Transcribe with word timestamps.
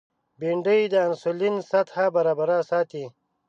بېنډۍ 0.39 0.81
د 0.89 0.95
انسولین 1.07 1.55
سطحه 1.69 2.05
برابره 2.15 2.57
ساتي 2.69 3.05